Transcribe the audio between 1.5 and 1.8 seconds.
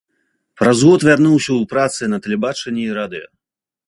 ў